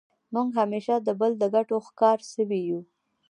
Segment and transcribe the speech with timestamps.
[0.33, 2.79] موږ همېشه د بل د ګټو ښکار سوي یو.